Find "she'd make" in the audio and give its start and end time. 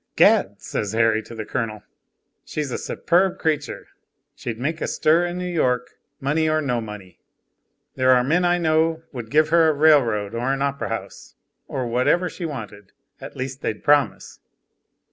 4.33-4.81